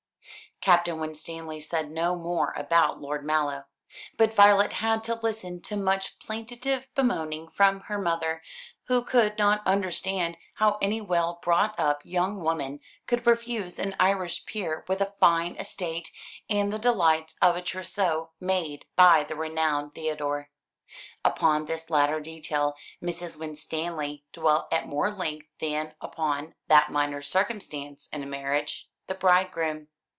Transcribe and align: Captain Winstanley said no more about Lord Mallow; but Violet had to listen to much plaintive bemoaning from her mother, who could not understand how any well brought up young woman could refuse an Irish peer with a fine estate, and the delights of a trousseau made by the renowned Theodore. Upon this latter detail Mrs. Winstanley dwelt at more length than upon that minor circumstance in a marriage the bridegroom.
Captain 0.61 0.99
Winstanley 0.99 1.59
said 1.59 1.89
no 1.89 2.15
more 2.15 2.53
about 2.55 3.01
Lord 3.01 3.25
Mallow; 3.25 3.63
but 4.15 4.31
Violet 4.31 4.73
had 4.73 5.03
to 5.05 5.15
listen 5.15 5.59
to 5.63 5.75
much 5.75 6.19
plaintive 6.19 6.85
bemoaning 6.93 7.47
from 7.49 7.79
her 7.87 7.97
mother, 7.97 8.43
who 8.83 9.03
could 9.03 9.39
not 9.39 9.65
understand 9.65 10.37
how 10.53 10.77
any 10.79 11.01
well 11.01 11.39
brought 11.41 11.73
up 11.79 12.03
young 12.05 12.43
woman 12.43 12.79
could 13.07 13.25
refuse 13.25 13.79
an 13.79 13.95
Irish 13.99 14.45
peer 14.45 14.85
with 14.87 15.01
a 15.01 15.15
fine 15.19 15.55
estate, 15.55 16.11
and 16.47 16.71
the 16.71 16.77
delights 16.77 17.35
of 17.41 17.55
a 17.55 17.61
trousseau 17.63 18.29
made 18.39 18.85
by 18.95 19.23
the 19.23 19.35
renowned 19.35 19.95
Theodore. 19.95 20.51
Upon 21.25 21.65
this 21.65 21.89
latter 21.89 22.19
detail 22.19 22.75
Mrs. 23.01 23.35
Winstanley 23.35 24.25
dwelt 24.31 24.67
at 24.71 24.87
more 24.87 25.09
length 25.09 25.47
than 25.59 25.95
upon 25.99 26.53
that 26.67 26.91
minor 26.91 27.23
circumstance 27.23 28.07
in 28.13 28.21
a 28.21 28.27
marriage 28.27 28.87
the 29.07 29.15
bridegroom. 29.15 29.87